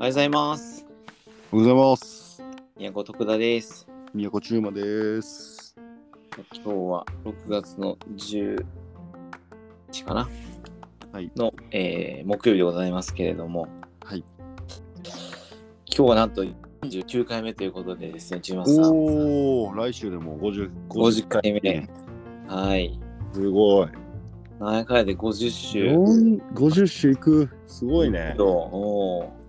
[0.00, 0.86] おはようございます。
[1.52, 2.42] おはようございます。
[2.78, 3.86] 宮古徳田です。
[4.14, 5.76] 宮古中馬です。
[6.54, 8.64] 今日は6月の10
[9.92, 10.28] 日かな
[11.12, 11.30] はい。
[11.36, 13.68] の、えー木曜日でございますけれども、
[14.02, 14.24] はい。
[15.94, 16.44] 今日はなんと
[16.80, 18.84] 49回目ということでですね、中馬さん。
[18.86, 21.88] おお、来週でも50、50回目。
[22.48, 22.98] はい。
[23.34, 23.88] すごい。
[24.60, 25.84] 何やかんやで50週？
[25.92, 27.50] 四50週いく。
[27.66, 28.34] すごいね。
[28.38, 29.39] おー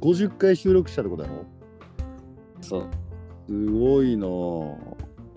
[0.00, 1.44] 50回収録したってことやろ？
[2.60, 2.86] そう。
[3.48, 4.76] すごいなぁ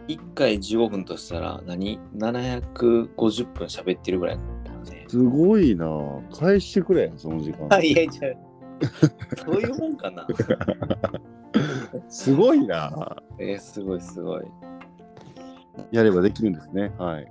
[0.08, 5.05] 1回15分としたら何 ?750 分喋ってるぐらいだね。
[5.07, 7.68] すごいなぁ返してくれ、その時間。
[7.81, 8.12] いやいや、
[9.44, 10.27] そういうもんかな。
[12.09, 14.43] すごいなぁえー、すごいすごい。
[15.91, 16.91] やればできるんですね。
[16.98, 17.27] はい。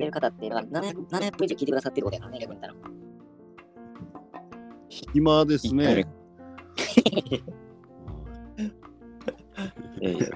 [0.00, 2.90] てる方って、だから700 700分以上聞いてくださってることやからね、逆に言ったら。
[4.90, 6.06] 暇ですね。
[10.00, 10.28] いやいやいや。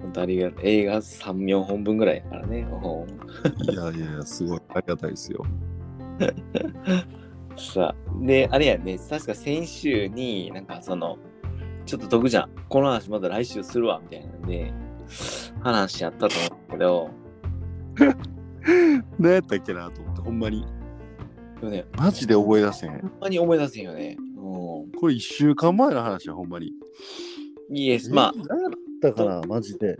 [0.00, 0.60] 本当ありがとう。
[0.62, 2.58] 映画3、4本分ぐらいやからね。
[2.58, 4.60] いやいやいや、すごい。
[4.68, 5.44] ありがたいですよ。
[7.56, 11.18] さあ、で、あれやね、確か先週になんかその、
[11.84, 12.50] ちょっと得じゃん。
[12.68, 14.72] この話まだ来週するわ、みたいなんで、
[15.60, 17.10] 話やったと思うけど、
[19.18, 20.75] 何やったっけなと思って、ほんまに。
[21.60, 23.00] でもね、マジで覚え出せん。
[23.00, 24.16] ほんまに思い出せんよね。
[24.36, 24.40] う
[24.98, 26.72] これ1週間前の話や、ほんまに。
[27.70, 27.76] ん。
[27.76, 28.70] イエス、まあ、何やっ
[29.02, 29.96] たかな、マジで。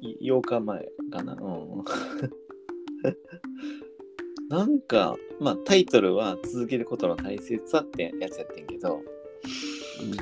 [0.00, 1.34] い8日前かな。
[1.34, 1.84] うん。
[4.48, 9.00] なんか、まあタイトルは続けることの大切さってやつやってんけど、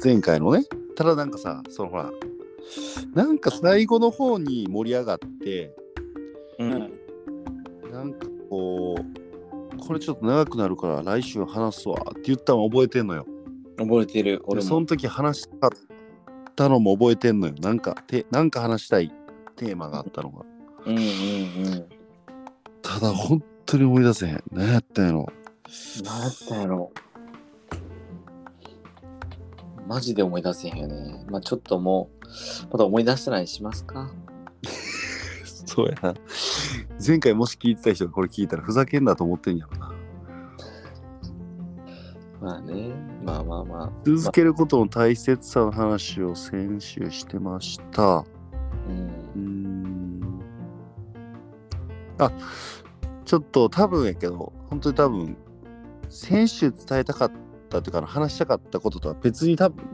[0.03, 0.65] 前回のね。
[0.97, 2.11] ただなんかさ、そのほら、
[3.15, 5.75] なんか最後の方に盛り上がって、
[6.59, 6.71] うん。
[7.91, 9.24] なんかこう、
[9.87, 13.27] これちょっと長くなるから来週話すわって言ったの覚えてんのよ。
[13.77, 14.39] 覚えてる。
[14.39, 14.67] で俺も。
[14.67, 15.71] その時話した
[16.57, 17.55] たのも覚えてんのよ。
[17.61, 19.13] なんか、てなんか話したい
[19.57, 20.45] テーマがあったのが。
[20.87, 21.07] うんうんう
[21.77, 21.85] ん。
[22.83, 24.45] ただ本当に思い出せへん。
[24.53, 25.27] 何やったんやろ。
[26.05, 26.93] 何やったんやろ
[29.87, 31.25] マジで思い出せへんよね。
[31.29, 32.27] まあちょっともう、
[32.73, 34.11] また思い出したらにしますか。
[35.67, 36.15] そうやな。
[37.07, 39.93] 前回もし聞いてた人がこれ聞いたらふざけんなと思ってんやろな。
[42.41, 42.93] まあね。
[43.25, 43.93] まあまあまあ。
[44.05, 48.25] 続けることの大切さの話を先週してました。
[48.87, 50.41] うん。
[52.19, 52.31] あ、
[53.25, 55.37] ちょっと多分やけど、本当に多分、
[56.09, 57.33] 先週伝えたかっ
[57.69, 59.85] たというか、話したかったこととは別に多分、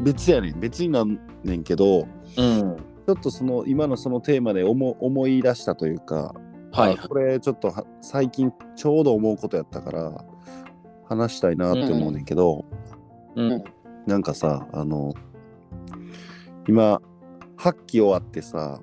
[0.00, 0.60] 別やねん。
[0.60, 2.06] 別になんねんけど、
[2.36, 2.76] うん。
[3.08, 6.34] ちょっとその今のそのテーマで思思い出したというか、
[6.72, 10.24] はいあこれちょっとは最近ちょうど思うことやったから
[11.08, 12.66] 話したいなって思うねんけど、
[13.34, 13.64] うん。
[14.06, 15.14] なんかさあの
[16.68, 17.00] 今
[17.56, 18.78] 8期終わってさ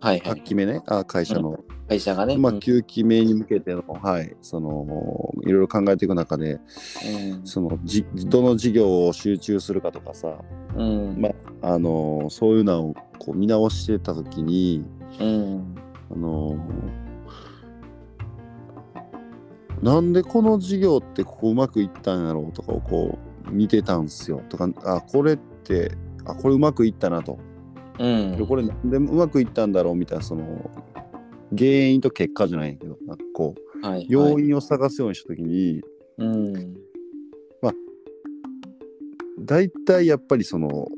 [0.00, 0.40] 8はいはい。
[0.40, 1.60] 期目ねあ会社の、
[1.92, 2.36] 会社がね。
[2.38, 6.60] まあ、うん9期目に向けての、はいそのいろいろ考えていく中で
[7.34, 10.38] うんそのじどの事業を集中するかとかさ
[10.76, 11.20] うん。
[11.20, 11.30] ま
[11.60, 14.84] あのそういうのをこう見直してた時に
[15.20, 15.74] うん。
[16.10, 16.56] あの
[19.82, 27.38] なんでこの事業ってここうまくいったんやろうとかをこう見てたんすよとかあこれってあこれうまくいったなと、
[27.98, 28.36] うん。
[28.36, 30.70] でこれでうまくいったんだろうみたいなその
[31.56, 35.82] 原因と結果じゃないけどなんかこうはい、要因を探すようにした時に
[36.18, 36.76] うん。
[39.44, 40.88] 大体やっぱりその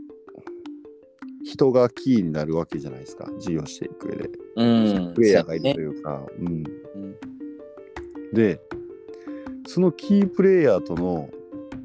[1.44, 4.30] 人がキーになるわけじゃないですか事業していく上で。
[4.56, 5.14] うん。
[5.14, 6.64] プレイヤーがいるというか、うん、うん
[8.32, 8.60] で
[9.66, 11.30] そのキープレイヤーとの、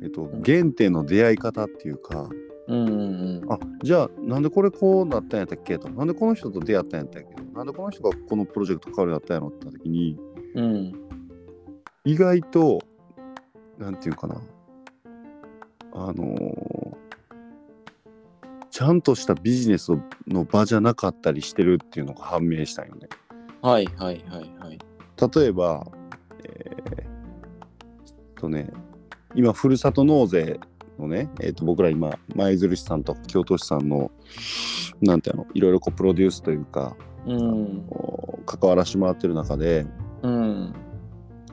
[0.02, 2.28] えっと、原点の出会い方っていうか、
[2.70, 5.78] うんうんあじゃあなんでこれこうなったんやったっけ？
[5.80, 7.36] となんでこの人と出会ったんやったっけ？
[7.56, 10.18] なんでこの人がこのプロジェクト変わるようになったんやろってなった時に
[10.56, 10.64] うん。
[10.64, 10.94] うん。
[12.06, 12.80] 意外と
[13.78, 14.42] なんていうかな
[15.94, 17.00] あのー
[18.72, 19.92] ちゃんとしたビジネス
[20.28, 23.10] の場じゃなかったりしてるっていうのが判明したんよね。
[23.62, 24.80] はいはいはいはい。
[25.36, 25.86] 例えば、
[26.46, 28.72] えーとね、
[29.36, 30.60] 今、ふるさと納税
[31.00, 34.12] のね、えー、と僕ら今、舞鶴市さんと京都市さんの、
[35.02, 37.86] なんていうの、いろいろこうプロデュースというか、うん。
[38.46, 39.86] 関わらしてもらってる中で、
[40.22, 40.74] うん。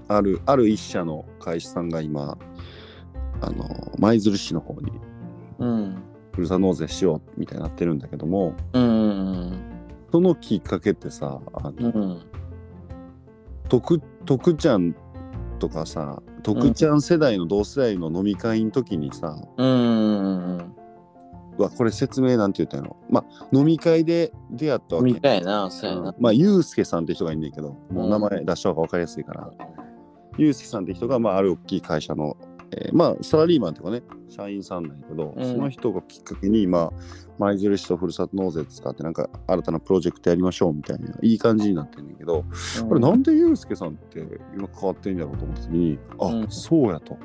[0.08, 2.36] ある、ある一社の会社さんが今、
[3.40, 4.92] あの舞鶴市の方に
[5.58, 6.02] うん。
[6.32, 9.58] ふるさと納税しようみたいになってるんだけども、うん。
[10.12, 12.22] そのきっかけってさ、あのうん。
[13.68, 14.94] 徳徳ちゃん
[15.56, 19.66] とかさ徳ちゃん世代の同世代の飲み会の時にさ、うん。
[19.66, 19.78] うん。
[19.78, 20.76] うん。
[21.58, 22.96] うわこれ説明なんて言ったんやろ。
[23.08, 26.14] まあ飲み会で出会ったわけみたいな、そうやな。
[26.18, 29.50] まあゆうすけさんって人がいんねんけどもう名前出した方が分かりやすいから、
[30.38, 32.36] ゆうすけさんって人が、まあ、ある大きい会社の、
[32.72, 35.44] えーまあサラリーマンっていうかね社員さんなんやけど、うん。
[35.44, 36.92] その人がきっかけにまあ
[37.38, 42.44] 舞印とふるさと納税使ってなんか新たなプロジェクトやりましょうみたいないい感じになってんねんけど、
[42.88, 44.20] これなんでゆうすけさんって
[44.56, 46.50] 今変わってんやろうと思った時にあ、うん。
[46.50, 47.18] そうやと、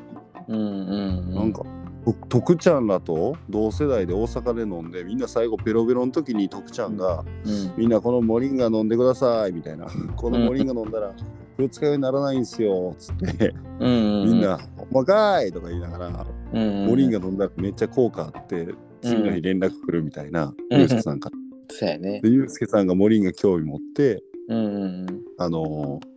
[0.48, 1.36] うんうんうん。
[1.36, 1.64] なんか
[2.04, 9.88] と徳ちゃんらと同世代で大阪で飲んでみんな最後ベロベロの時に徳ちゃんが、うん、みんなこのモリンガ飲んでくださいみたいな。
[10.16, 11.14] このモリンガ飲んだら
[11.58, 13.54] 二日酔いにならないんすよつって。
[13.80, 14.60] うんうん、みんな
[14.92, 18.68] 「おまかい!」とか言いながら、モリンガ飲んだらめっちゃ効果あって
[19.02, 21.38] 次の日連絡来るみたいな、うんユうスケさんから。
[21.70, 22.30] そうやねで。
[22.30, 26.12] ユうスケさんがモリンガ興味持ってあのー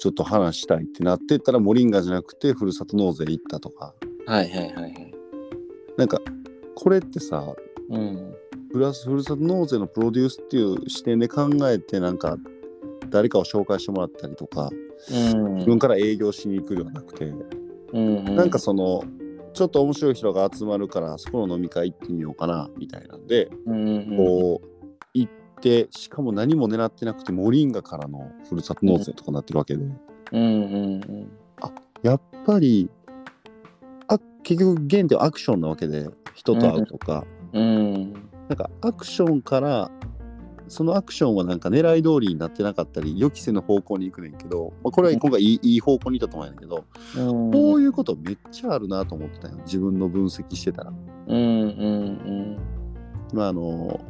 [0.00, 3.94] ちょっと話したいってなってったらモリンガじゃなくてふるさと納税行ったとか。
[4.26, 5.14] はいはいはいはい。
[5.96, 6.20] なんか
[6.74, 7.54] これってさ
[7.88, 8.34] うん。
[8.72, 12.36] プラスふるさと納税のプロデュースっていう視点で考えてなんか
[13.08, 14.68] 誰かを紹介してもらったりとか
[15.10, 15.54] うん。
[15.54, 17.32] 自分から営業しに行くではなくて、
[17.94, 19.04] うんうん、なんかその
[19.54, 29.94] ちょっと面白い人が集まるからそこの飲み会行ってみようかなみたいなんで、うんうん、こう行ってしかも何も狙ってなくてモリンガからのふるさと納税とかなってるわけで、うん
[30.32, 31.30] うんうん。
[32.02, 32.90] やっぱり
[34.08, 38.12] あ結局原点はアクションなわけで人と会うとか、うん。
[38.48, 39.90] なんかアクションから
[40.68, 46.84] そのアクションはなんか狙い通りになってなかったり予期せぬ方向に行くねんけど、まあ、これは今回いいいい方向に行ったと思うんやけど、
[47.16, 50.92] うん、こういうことめっちゃあるなと思ってたよ自分の分析してたら。
[51.26, 52.58] うんうん
[53.32, 54.00] まああの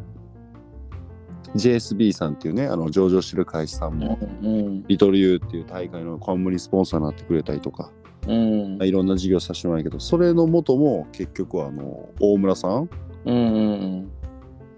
[1.54, 3.98] JSB さんっていうねあの上場してる会社さんうん。
[4.00, 7.92] も、うんリトルユーっていう大会の冠スポンサーになってくれたりとか、
[8.26, 8.82] うん。
[8.82, 12.88] いろんな事業させてもらうけどそれの元も結局はあの大村さん
[13.24, 14.10] うんうん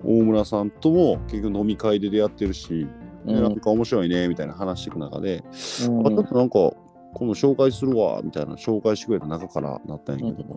[0.05, 2.87] 大村さんとも結局飲み会で出会ってるし、
[3.27, 3.35] うん。
[3.35, 6.73] でなんか面白いねみたいな話していく中で、うんあちょっとなんか
[7.15, 10.55] 今度紹介するわみたいな紹介してくれた中からなったんやけど、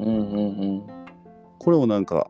[1.57, 2.29] これもなんか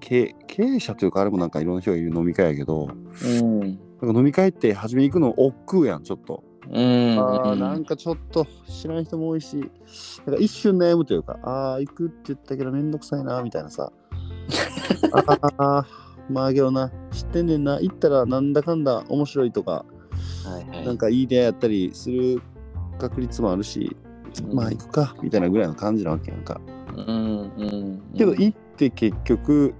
[0.00, 2.88] 経経営者というかあれもなんかいろんな人がいる飲み会やけど
[3.22, 3.60] うん。
[3.60, 3.66] な
[4.10, 7.18] んか飲み会って初めに行くの億劫やんちょっと、うん。
[7.18, 9.56] あーなんかちょっと知らん人も多いし
[10.26, 13.92] なんか一瞬悩むというかああ行くって言ったけどめんどくさいなみたいなさ
[15.12, 15.86] ああ
[16.30, 19.84] まあけどな知ってんねんな行ったらなんだかんだ面白いとか
[20.44, 20.86] はいはい。
[20.86, 22.42] なんかいい出会いやったりする
[22.98, 23.96] 確率もあるし、
[24.42, 26.60] うんまあ行くかみたいなぐらいの感じなわけやんか。
[26.96, 28.02] うんうん。
[28.16, 29.74] けど行って結局、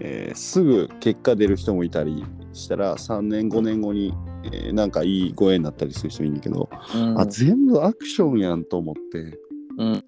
[0.00, 4.14] えーすぐ結果出る人もいたりしたら3年5年後に、
[4.44, 9.38] えーなんかいいご縁になったりする人いるんだけど、うん、あ全部アクションやんと思って
[9.78, 10.04] うん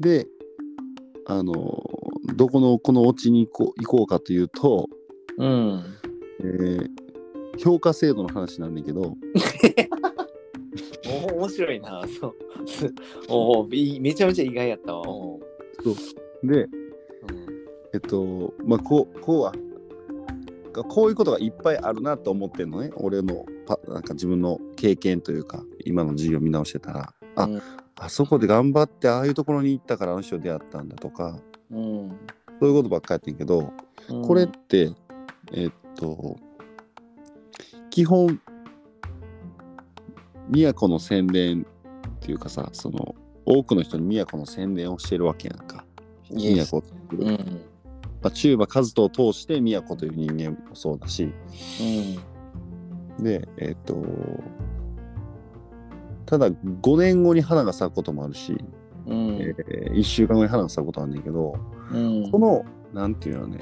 [0.00, 0.26] で
[1.26, 1.96] あのー
[2.34, 4.88] どこのこのオチに行こう行こうかというと、
[5.38, 5.84] うん。
[6.40, 6.88] えー
[7.58, 9.16] 評価制度の話なんだけど、
[11.30, 12.04] お面白いな。
[12.20, 12.34] そう。
[13.28, 15.08] おおめちゃめちゃ意外やったわ。
[15.08, 15.40] お
[16.42, 16.68] で、うん
[17.94, 19.54] えっと、まあ、こう、こうは、
[20.88, 22.90] こういうことがいっぱいあるなと思ってんのね。
[22.96, 27.62] 俺のパ、なんか自分の経験というか、今の授業見直してたら、あ、うん
[27.98, 31.38] あそこで頑張ってああいうところに行ったからあの人と出会ったんだとか、
[31.70, 32.18] うん
[32.60, 33.72] そういうことばっかりやってんけど、
[34.08, 34.22] うん。
[34.22, 34.92] これって、
[35.52, 36.36] えっと、
[37.90, 38.40] 基本、
[40.50, 41.66] 都の宣伝
[42.08, 45.84] っていうかさ、その、多くの人に都の宣伝をしてるわけやんか。
[46.30, 47.24] 都っていう。
[47.24, 47.60] うん。
[48.22, 51.32] まあ、中馬和人を通して都という人間もそうだし。
[53.18, 53.96] でえっ、と
[56.26, 58.56] ただ5年後に花が咲くこともあるし、
[59.06, 59.38] うん。
[59.40, 61.54] え1週間後に花が咲くことあるんだけど、
[61.92, 62.30] うん。
[62.30, 63.58] このなんていうのね、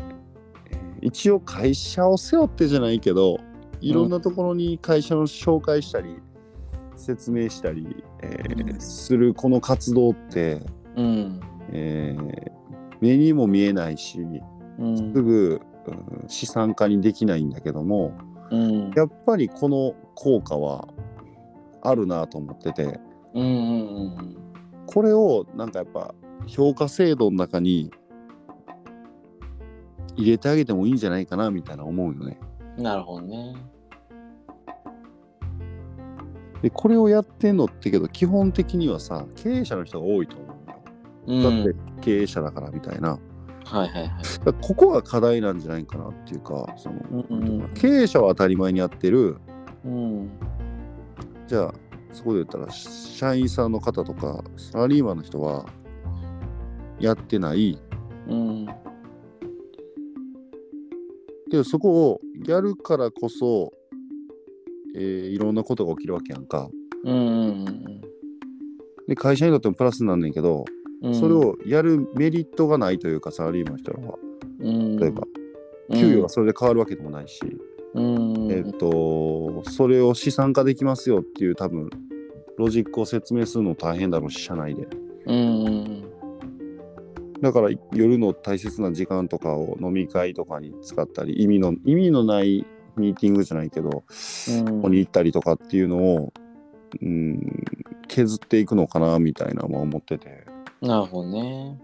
[0.71, 3.39] えー一応会社を背負ってじゃないけど
[3.83, 6.17] いろんなところに会社の紹介したり、
[6.97, 8.81] 説明したり、えーうん。
[8.81, 10.63] するこの活動って、
[10.97, 11.41] うん。
[11.71, 12.53] えー
[13.01, 14.21] 目にも見えないし、
[14.79, 14.97] うん。
[14.97, 18.15] すぐ、うん資産化にできないんだけども
[18.51, 18.91] うん。
[18.97, 20.89] やっぱりこの効果は
[21.85, 23.01] あるなと思ってて。
[23.35, 23.47] うんう
[24.21, 24.37] ん
[24.87, 26.15] これをなんかやっぱ
[26.47, 27.91] 評価制度の中に
[30.17, 32.39] 入れてあげてもいいんじゃないかなみたいな思うよね。
[32.77, 33.55] うんなるほどね。
[36.63, 40.83] でこれをやってんのってけど基本的にはさ経営者の人が多いと思うよ。
[41.27, 41.65] うん。
[41.65, 43.19] だって経営者だからみたいな。
[43.65, 44.11] はいはいはい。
[44.63, 46.97] ここが課題なんじゃないかなっていうかその、
[47.29, 47.75] うんうん。
[47.75, 49.39] 経営者は当たり前にやってる。
[49.85, 50.31] うん
[51.47, 51.75] じゃあ
[52.13, 55.67] そこで言ったら社員さんの方とかサラリーマンの人は
[57.01, 57.79] やってない。
[58.29, 58.67] うん。
[61.51, 63.73] けどそこをやるからこそ、
[64.97, 66.69] えーいろんなことが起きるわけやんか。
[67.05, 68.01] うんうん
[69.07, 70.65] で会社にとってもプラスになんねんけど、
[71.03, 71.15] うん。
[71.15, 74.19] それをやるメリットがないというかサラリーマンの人らは。
[74.61, 75.25] うん、例えば
[75.93, 77.41] 給与がそれで変わるわけでもないし、
[77.95, 81.91] うん、えっとそれを資産化できますよっていう多分
[82.57, 84.87] ロジックを説明するの大変だろうし社内で
[85.27, 86.11] うんうん
[87.41, 92.65] だから夜の大切な時間とかを飲み会とかに使ったり意味の意味のない
[92.97, 94.05] ミーティングじゃないけど
[94.49, 94.65] うん。
[94.65, 96.33] ここに行ったりとかっていうのを、
[97.03, 97.65] うん、
[98.09, 100.47] 削っていくのかなみたいなのは思ってて
[100.81, 101.79] なるほどね。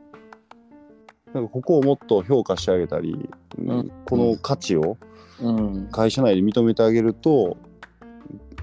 [1.33, 4.97] なんかここをもっと評価してあげたり、うんうんこの価値を
[5.42, 5.88] うん。
[5.90, 7.56] 会社内で認めてあげると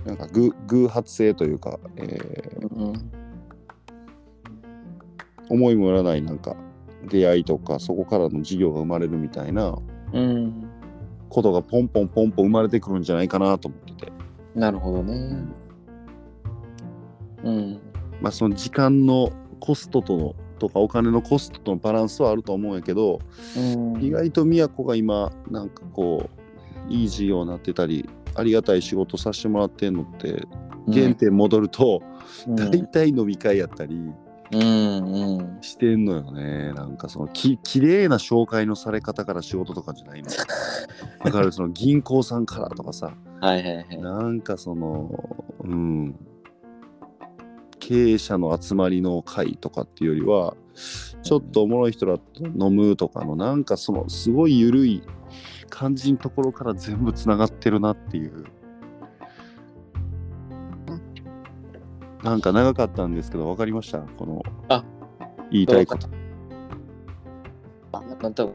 [0.06, 3.12] なんか偶偶発性というか、えーうん
[5.50, 6.58] 思いもよらないなんか
[7.08, 9.78] 出会いとかそこからの事業が生まれるみたいな
[10.14, 10.70] うん。
[11.30, 14.12] ことがポンポンポンポン生まれてくるんじゃないかなと思ってて、
[14.56, 15.44] なるほどね。
[17.44, 17.80] うん。
[18.22, 23.20] まあ、その時間のコストとのとかお金のコストとのバランスはあると思うんやけど、
[23.56, 24.02] うん。
[24.02, 26.37] 意外と宮古が今なんかこう
[26.90, 30.48] いい事業になってたりありがたい仕事させてもらってんのって
[30.92, 32.02] 原点戻ると、
[32.48, 32.56] うん。
[32.56, 33.96] 大体飲み会やったり
[34.52, 35.58] うんうん。
[35.62, 36.72] してんのよね。
[36.74, 40.30] なんかそのき綺麗な紹介のされ方から仕事とかじゃないの
[41.24, 43.14] だ からその銀行さんからとかさ。
[43.42, 43.98] はいはいはい。
[44.02, 46.16] なんかそのうん。
[47.80, 50.58] 経営者の集まりの会とかっていうよりは
[51.24, 55.04] ちょっとおもろい人らと飲むとかのなんかそのすごい緩い
[55.70, 58.46] 感じのところから全部つながってるなっていう。
[62.24, 64.00] なんか長かったんですけど分かりました？
[64.00, 64.84] このあ
[65.52, 66.10] 言いたいこと。
[67.94, 68.54] あ、なんと。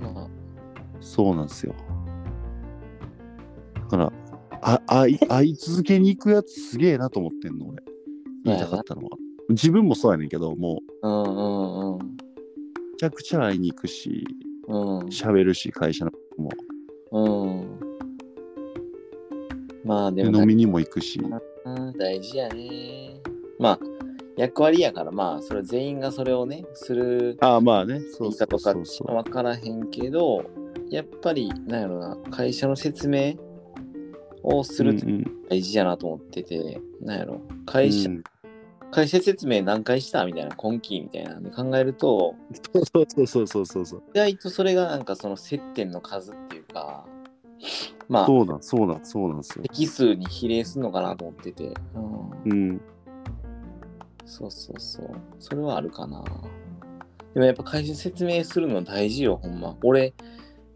[0.00, 0.28] まあ、
[1.00, 1.74] そうなんですよ。
[3.74, 4.12] だから
[4.60, 7.82] あ会い会い続けに行くやつすげえなと思ってんの俺。
[8.44, 9.16] 言いたかったのは。
[9.48, 11.08] 自分もそうやねんけどもう。
[11.08, 12.16] うんうんうん。
[12.98, 14.26] めちゃくちゃ会いに行くし
[14.66, 14.98] うん。
[15.06, 16.50] 喋るし会社のも
[17.12, 17.80] うん。
[19.84, 21.20] まあでもで飲みにも行くし
[21.64, 23.20] うん大事やね。
[23.60, 23.78] まあ、
[24.36, 30.44] 役割やから、まあ、それ全員がそれをね、するああまあねそいうそうそうそ分からへんけど、
[30.90, 33.34] やっぱり、なんやろな、会社の説明
[34.42, 34.96] をする
[35.48, 38.24] 大事やなと思ってて、なんやろ、うん会社、うん
[38.90, 42.34] 会社説明何回したみたいな、今期みたいなんで考えると、
[42.72, 47.06] そうそうそうそうそうそう意外とそれがなんかその接点の数っていうか、
[48.08, 51.74] まあ、そうなんそうなんそうなんですよ席数に比例するのかなと思ってて、
[52.46, 52.80] うん、うん
[54.28, 55.10] そうそうそう。
[55.38, 56.22] それはあるかな。
[57.34, 59.74] でもやっぱ会社説明するの大事よ、ほんま。
[59.82, 60.14] 俺、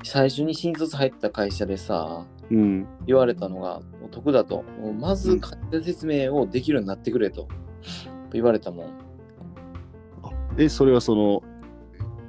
[0.02, 4.64] 最初に新卒入った会社でさ、うん言われたのが、お得だと。
[4.98, 7.46] まずうん会社説明をできるようになってくれと。
[8.32, 8.90] 言われたもん。
[10.58, 11.42] えそれはその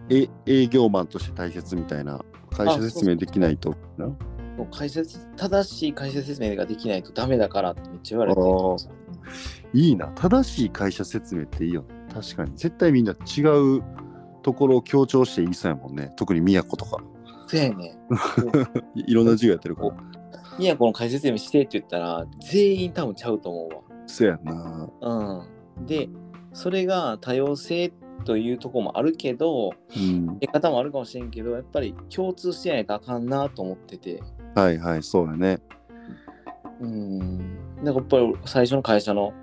[0.09, 3.75] え営業マンとして大切みたいな会社説明できないと？
[3.97, 4.15] なも
[4.59, 8.39] う会社説正しい会社説明ができないとダメだからってめっちゃ言われて
[9.73, 10.07] いいな。
[10.15, 11.83] 正しい会社説明っていいよ
[12.13, 12.51] 確かに。
[12.55, 13.83] 絶対みんな違う
[14.43, 16.13] ところを強調して言いそうやもんね。
[16.15, 16.97] 特に宮古とか。
[17.47, 17.97] そうやね。
[18.95, 19.95] い いろんな授業やってるから。
[20.59, 23.81] いや、この会社説明してって言ったら、全員多分ちゃうと思うわ。
[24.05, 25.85] そうやんなうん。
[25.85, 26.09] で、
[26.53, 27.91] それが多様性
[28.25, 34.21] というところもあるけど、うん出方もあるかもしれんけど、やっぱり共通してないとあかんなと思ってて。
[34.55, 35.59] はいはいそうやね
[36.79, 37.37] うん。
[37.83, 39.33] なんかやっぱり最初の会社の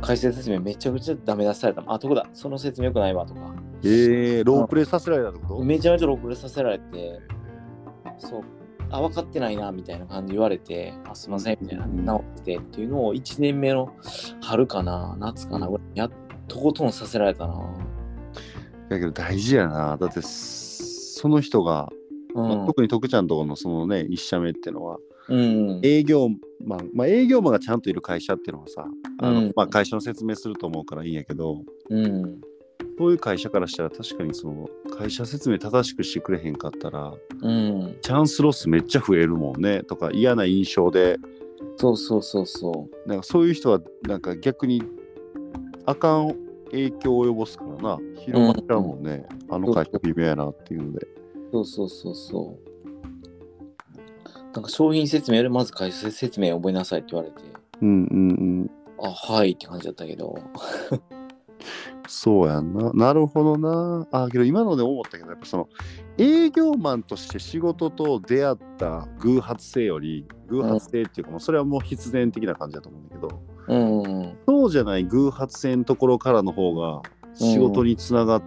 [0.00, 1.82] 会社説明めちゃくちゃダメ出された。
[1.86, 2.26] あ、どこだ？
[2.32, 3.40] その説明よくないわとか。
[3.82, 5.64] えー、ロープレイさせられたってこと？
[5.64, 7.20] めちゃめちゃロープレさせられて、
[8.18, 8.42] そう。
[8.92, 13.92] あ、分かってないなみたいな感じで言われて、あ、すいませんみたいな、うん直ってっていうのを1年目の
[14.40, 16.10] 春かな、夏かな、俺やっ
[16.46, 17.54] とことんさせられたな。
[18.88, 21.88] だけど大事やなだってその人が、
[22.34, 22.48] うん。
[22.48, 25.80] まあ特に徳ちゃんとこのそのね一社目っていうのはうん。
[25.82, 26.28] 営業
[26.64, 28.86] マン、まあ、営業マンがちゃんといる会社っていうのはさ
[29.18, 32.40] あの、うんまあ、会社の説明すると思うからいいんやけどうん。
[32.98, 34.68] そういう会社からしたら確かにその
[34.98, 37.96] 会社説明正しくしてくれへんかったらうん。
[38.00, 41.18] チャンスロスめっちゃ増えるもんねとか嫌な印象で
[41.76, 44.82] そうそうそうそなんかそういう人はなんか逆に
[45.86, 46.36] あかん
[46.70, 51.10] 影響を及ぼすからな広まっちゃうもんね、あの会社微妙やなっていうのでう。
[51.52, 52.72] そうそうそうそう。
[54.54, 57.42] なんか商品説明よりまず会社説明を覚えなさいって言われて、
[57.80, 58.32] うんうんう
[58.64, 58.70] ん。
[59.02, 60.38] あ、はいって感じだったけど。
[62.06, 62.92] そうやんな。
[62.92, 64.06] なるほどな。
[64.10, 65.68] あ、けど今ので思ったけど、やっぱその
[66.18, 77.02] 営業マンとして仕事と出会った偶発性より、偶発性っていうか、もうそれはもう必然的な感じだと思うんだけど、うんうんそうじゃない偶発性のところからの方が
[77.34, 78.42] 仕事につながっ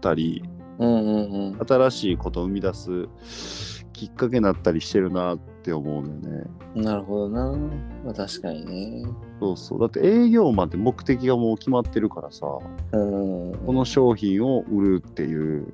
[0.00, 0.42] たり、
[0.78, 6.50] うんうん新しいことを生み出すきっかけになったりしてるなって思うんだよね。
[6.74, 6.82] うん。
[6.82, 7.50] なるほどな。
[8.04, 9.08] まあ確かにね。
[9.40, 9.80] そうそう。
[9.80, 12.46] だって営業マンって目的がもう決まってるからさ、
[12.92, 13.54] うん。
[13.64, 15.72] この商品を売るっていう、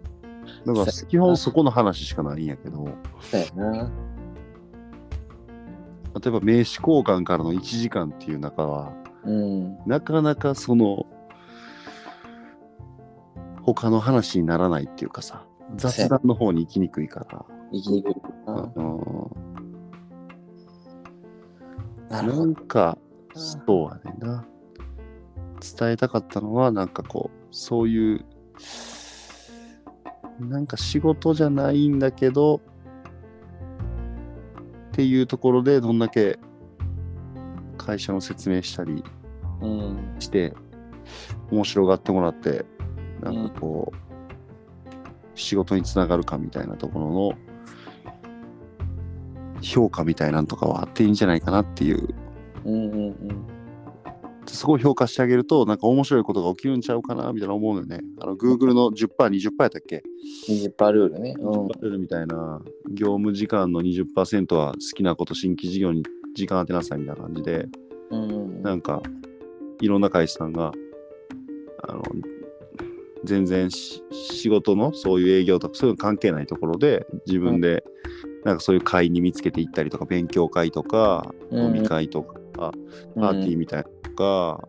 [0.65, 2.89] だから基本そこの話しかないんやけど、
[3.21, 3.91] そうやな。
[6.23, 8.93] 例えば名刺交換からの1時間っていう中は、
[9.25, 9.79] うん。
[9.85, 11.07] なかなかその、
[13.63, 17.45] 他の話にならないっていうかさ、雑談の方に行きにくいから。
[17.73, 18.15] 生きにくい
[18.47, 18.73] な。
[18.77, 19.31] うん
[22.11, 22.47] ななるほど。
[22.47, 22.99] んか、
[23.35, 24.47] そうやねんな。
[25.79, 28.27] 伝えたかったのは、なんかこう、そういう、
[30.41, 32.61] なんか仕事じゃないんだけど、っ
[34.93, 36.39] ていうところで、どんだけ
[37.79, 39.03] 会社の説明したり
[39.63, 40.17] うん。
[40.19, 40.55] して、
[41.51, 42.67] 面白がってもらって、
[43.21, 43.97] なんかこう、
[45.35, 47.33] 仕事につながるかみたいなところの、
[49.63, 52.15] 評価みたいなんとかはあっていいんじゃないかなっていう
[52.65, 53.47] うんうんうん。
[54.47, 58.01] すごい評価してあげると、なんか面白いことが起きるんちゃうかなみたいな思うのよね。
[58.21, 60.03] あの、Google の10%、20%やったっけ
[60.49, 61.35] ？20%ルールね。
[61.39, 61.67] うん。
[61.67, 66.03] ?20% ルールみたいな、業務時間の20%は好きなこと、新規事業に
[66.35, 67.69] 時間当てなさいみたいな感じで、
[68.11, 68.63] うん。
[68.63, 69.03] なんか、
[69.81, 70.73] いろんな会社さんが、
[71.85, 72.03] あの、
[73.25, 77.85] 全然し仕事のそういう営業とかそういうの関係ないところで自分で
[78.45, 84.69] なんかそういう会に見つけていったりとか勉強会とかうん飲み会とかパーティーみたいなのとか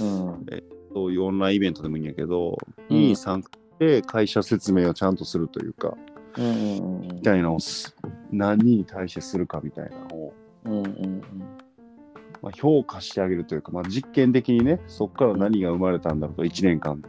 [0.00, 0.46] うん。
[0.94, 2.58] そういうオンラインイベントでもいいんやけど、
[2.90, 5.96] うんに参加して会社説明をちゃんとするというか、
[6.36, 7.96] みたいなのをす
[8.30, 11.22] 何人に対してするかみたいなのを、うんうん
[12.42, 17.08] まあ、評価してあげるというか、まあ、実験的にね、そこから何が生まれたんだろうと、1年間で。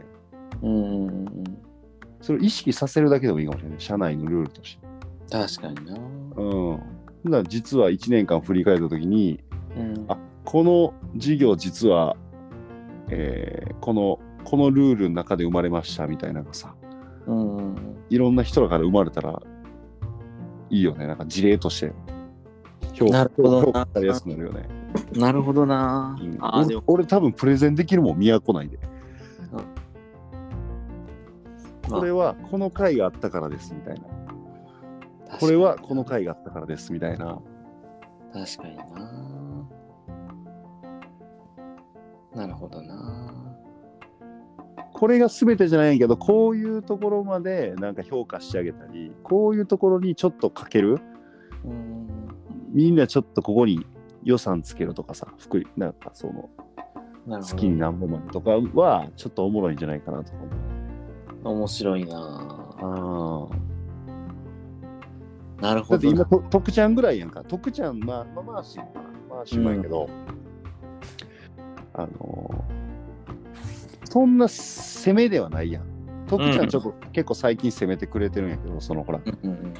[2.20, 3.80] それを意識させるだけでもいいかもしれない。
[3.80, 4.93] 社内のルールとして。
[5.30, 5.96] 確かにな。
[6.36, 6.78] うん。
[7.24, 9.42] だから実は1年間振り返ったときに、
[9.76, 12.16] うんあこの事業実は、
[13.08, 16.74] えーこの、このルールの中で生まれましたみたいなのがさ、
[17.26, 17.76] うんうん
[18.10, 19.42] いろんな人から生まれたら
[20.70, 21.06] いいよね。
[21.06, 21.92] なんか事例として。
[22.92, 24.68] 評なるほどな評価されやすくなるよね。
[25.14, 25.20] うん。
[25.20, 26.36] なるほどなうん。
[26.40, 28.78] ああ、でも、俺俺多分プレゼンできるもん、都内で。
[31.88, 34.02] まあこれはこの回があったからですみたいな。
[35.38, 37.40] これはこの回があったからですみたいな。
[38.32, 38.84] 確かにな。
[42.34, 43.32] なるほどな。
[44.92, 51.00] これが全てじゃないけど、こういうところまでなんか評価してあげたり、こういうところにちょっとかける。
[51.64, 52.06] うん。
[52.72, 53.86] みんなちょっとここに
[54.22, 56.48] 予算つけるとかさ、福利なんかその。
[57.40, 60.38] 月に何本までとかはちょっとおもろいんじゃないかなとか
[61.44, 61.56] 思う。
[61.56, 62.16] 面白いな。
[62.18, 63.63] ああ。
[65.64, 66.18] なるほどな。
[66.18, 67.42] だって今、と徳ちゃんぐらいやんか。
[67.42, 70.08] 徳ちゃん、まあ、まあ、まあし、まあしまいけど、
[71.94, 72.84] あのー
[74.10, 75.84] そんな攻めではないやん。
[76.28, 79.74] 徳ちゃんちょっと、結構最近攻めてくれてるんやけど、そのほら、うんうん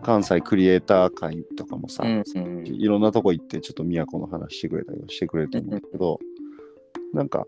[0.00, 6.20] 関西クリエイター会とかもさ、うんうんいろんなとこ行って、ちょっと都の話してくれたりはしてくれてるんだけど、
[7.12, 7.46] なんか、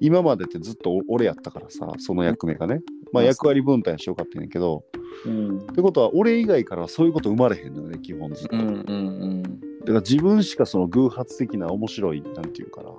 [0.00, 2.80] 今までってずっと俺やったからさ、その役目がね。
[3.12, 4.84] まあ役割分担してよかったんやけど、
[5.24, 8.56] うんってことは俺以外からはそういうこと生まれへんのよね、基本ずっと。
[8.56, 9.42] うんうん
[9.86, 12.90] だから自分しかその偶発的な面白い、なんていうかな、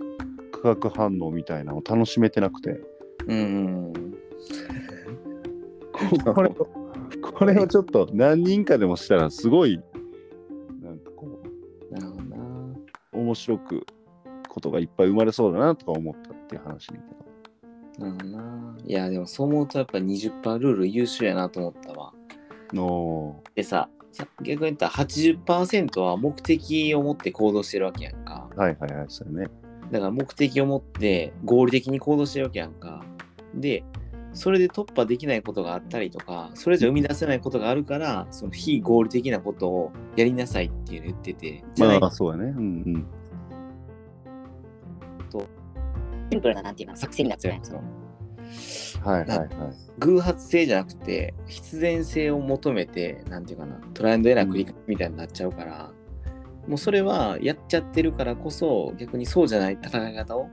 [0.54, 2.80] 化学反応みたいなのを楽しめてなくて、
[3.28, 3.42] うんう
[3.90, 3.94] ん
[6.26, 6.54] ここれを、
[7.22, 9.82] これをちょっと何人かでもしたらすごい、
[10.82, 11.28] なんかこ
[11.92, 12.38] なるほどな。
[13.14, 13.86] う、面白く
[14.48, 17.27] ことがいっぱい生まれそうだなとか思ったっていう話ねんけど。
[17.98, 18.78] なるほどな。
[18.86, 22.14] いや、でもそう思うとやっぱ20%ルール優秀やなと思ったわ。
[22.74, 28.50] のでさ、さ逆に言ったら80%は目的を持って行動してるわけやんか。
[28.56, 29.48] はいはいはい、そうよね。
[29.92, 33.04] だから目的を持って合理的に行動してるわけやんか。
[33.54, 33.84] で、
[34.34, 42.54] それで突破できないことがあったりとか、それじゃ生み出せないことがあるから、その非合理的なことをやりなさいっていうの言ってて、じゃないまあ、そうやね。
[42.56, 42.64] うんう
[42.98, 43.08] ん。
[46.32, 47.60] シンプルな、なんていうか、作戦になっちゃう。
[47.62, 47.82] その
[49.04, 49.50] はいはいはい。
[50.00, 55.92] 偶発性じゃなくて必然性を求めてなんていうかなトライアンドエラー繰り返しみたいになっちゃうから、
[56.68, 60.50] もうそれはやっちゃってるからこそ逆にそうじゃない戦い方を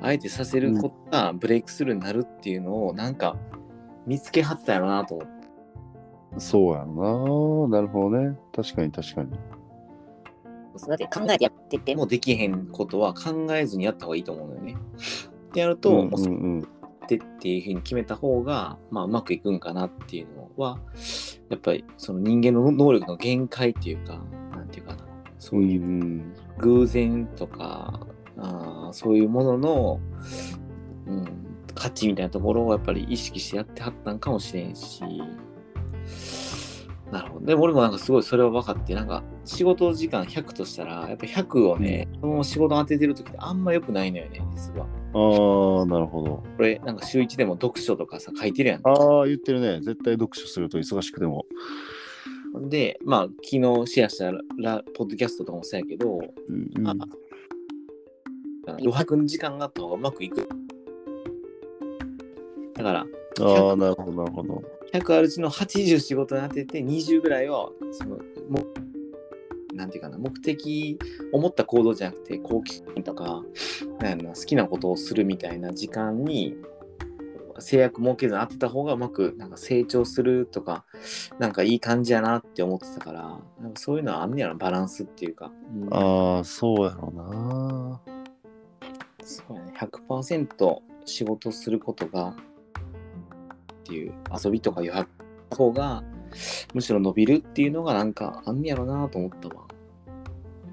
[0.00, 3.36] あえてさせることがブレイクスルーになるっていうのをなんか
[4.06, 7.78] 見つけはったやろなと思ってそうやろな。
[7.78, 8.38] なるほどね。
[8.54, 9.30] 確かに確かに。
[10.78, 14.76] そうだって考えてやってても、できへんことは考えずにやった方がいいと思うのよね。
[15.48, 16.62] ってやると、うんもうんうん。
[16.62, 20.78] ってっていうふうに決めた方が、まあ、うまくいくんかなっていうのは
[21.48, 24.22] やっぱりその人間の能力の限界っていうか
[24.54, 25.04] なんていうかな
[25.38, 30.00] そういううん偶然とか、あーそういうものの、
[31.06, 31.24] うん、
[31.74, 35.02] 価値みたいなところをやっぱり意識してやってはったんかもしれんし
[37.10, 44.86] なるほどでも俺もなんかすごいそれは分かってなんか仕事時間100としたらやっぱ100をねその仕事当ててる時ってあんま良くないのよね実は。
[45.14, 46.42] ああ、なるほど。
[46.56, 48.82] これなんか週1でも読書とかさ書いてるやん。
[48.86, 49.80] ああ、言ってるね。
[49.80, 51.46] 絶対読書すると忙しくても。
[52.68, 56.18] で、まあ、昨日シェアしたラポッドキャストとかもそうやけど、
[56.48, 56.94] うんう
[58.80, 60.46] 余白の時間があった方がうまくいく。
[62.74, 63.06] だから、
[63.40, 64.62] ああ、なるほど、なるほど。
[64.92, 68.16] 100あるうちの80仕事に当てて、20ぐらいは、その、
[68.48, 68.64] も
[69.74, 70.98] なんていうかな、目的
[71.32, 73.42] を持った行動じゃなくて、好奇心とか、
[74.00, 76.56] なん好きなことをするみたいな時間に、
[77.60, 80.84] 制約設けずに当てた方がうまくなんか成長するとか、
[81.38, 85.52] なんかいい感じやなって思ってたから、なんかそういうのはあんねやろ、バランスっていうか。
[85.74, 88.00] うんああ、そうやろな。
[89.22, 92.34] そうやね、100%仕事することが
[93.88, 94.12] っていう
[94.44, 95.10] 遊びとか余白
[95.50, 96.04] の方が
[96.74, 99.64] むしろ伸びるっていうのがなんかあんねやろなと思ったわ。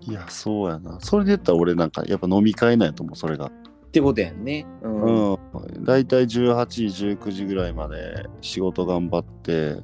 [0.01, 0.99] いや、そうやな。
[0.99, 3.45] それで言ったら俺なんかやっぱ飲み会なんやと思う、それが。
[3.45, 3.51] っ
[3.91, 4.67] てことやんね。
[4.83, 5.33] うん。
[5.33, 5.83] うん。
[5.85, 9.77] だいたい18時、19時ぐらいまで仕事頑張って、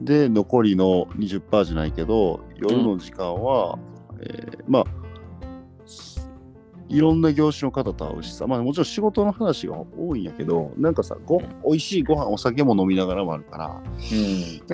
[0.00, 3.76] で、残りの20%じゃないけど、夜の時間は、
[4.20, 4.84] えーまあ、
[6.88, 13.82] いろんな業種の方と会うしさ、まあもちろん仕事の話が多いんやけど、なんかさ、ご美味しいご飯、お酒も飲みながらもあるから、なん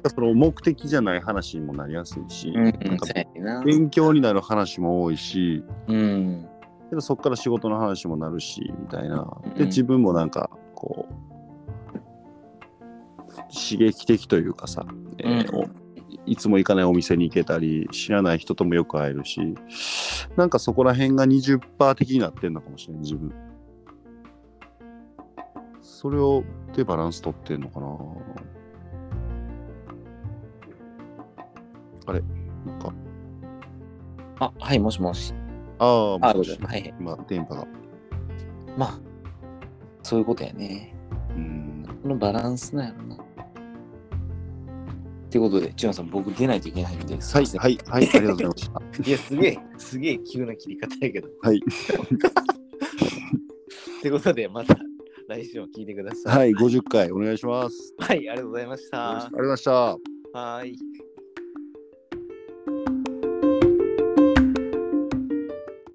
[0.03, 3.64] かその目的じゃない話にもなりやすいし、うん。
[3.64, 6.48] 勉強になる話も多いし、うん。
[6.90, 9.27] けどそこから仕事の話もなるしみたいな。
[9.44, 9.55] うん。
[9.55, 11.14] で自分もなんかこう
[13.53, 14.87] 刺激的というかさ、
[15.18, 15.84] えー
[16.27, 19.55] いつも行かないお店に行けたり知らない人ともよく会えるし
[20.37, 23.33] なんかそこら辺が20%的になってんのかもしれない自分
[25.83, 26.43] それを
[26.75, 27.87] でバランス取ってんのかな
[32.07, 32.23] あれ？
[32.67, 32.93] なんか？
[34.41, 35.33] あ、はい、もしもし。
[35.79, 36.95] あああ、もしもしはいはい。
[37.01, 37.67] 今電波が
[38.77, 39.01] まあ、
[40.03, 40.95] そういうことやね。
[41.31, 43.24] うんこのバランスなんやろな。
[45.35, 51.29] ってことで、千葉さん、僕出ないといけないんで、すはいはいはいありがとうございました いや、すげえ、すげえ急な切り方やけど。
[51.42, 51.57] はい。
[53.99, 54.79] ってことで、また
[55.27, 56.53] 来週も聞いてください。
[56.55, 57.94] はい、50回お願いします。
[57.99, 59.31] はい、ありがとうございましたありがとう。
[59.33, 59.99] ございました。
[60.38, 60.77] はい。